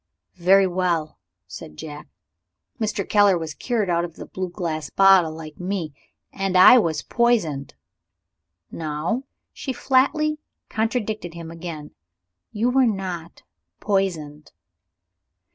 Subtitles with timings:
[0.39, 2.07] "Very well," said Jack,
[2.79, 3.07] "Mr.
[3.07, 5.93] Keller was cured out of the blue glass bottle, like me.
[6.33, 7.75] And I was poisoned.
[8.71, 11.91] Now?" She flatly contradicted him again.
[12.51, 13.43] "You were not
[13.79, 14.51] poisoned!"